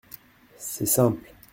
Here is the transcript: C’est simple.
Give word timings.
C’est 0.57 0.87
simple. 0.87 1.31